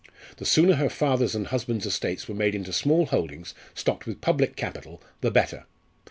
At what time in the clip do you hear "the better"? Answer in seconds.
5.19-5.65